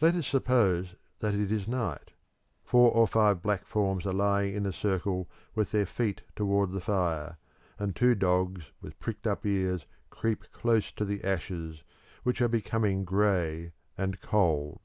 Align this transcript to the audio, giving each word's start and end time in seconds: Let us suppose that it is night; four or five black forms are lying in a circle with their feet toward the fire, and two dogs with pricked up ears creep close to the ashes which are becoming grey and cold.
Let 0.00 0.16
us 0.16 0.26
suppose 0.26 0.96
that 1.20 1.34
it 1.36 1.52
is 1.52 1.68
night; 1.68 2.10
four 2.64 2.90
or 2.90 3.06
five 3.06 3.40
black 3.40 3.64
forms 3.64 4.06
are 4.06 4.12
lying 4.12 4.56
in 4.56 4.66
a 4.66 4.72
circle 4.72 5.28
with 5.54 5.70
their 5.70 5.86
feet 5.86 6.22
toward 6.34 6.72
the 6.72 6.80
fire, 6.80 7.36
and 7.78 7.94
two 7.94 8.16
dogs 8.16 8.72
with 8.82 8.98
pricked 8.98 9.28
up 9.28 9.46
ears 9.46 9.86
creep 10.10 10.50
close 10.50 10.90
to 10.90 11.04
the 11.04 11.22
ashes 11.22 11.84
which 12.24 12.40
are 12.42 12.48
becoming 12.48 13.04
grey 13.04 13.70
and 13.96 14.20
cold. 14.20 14.80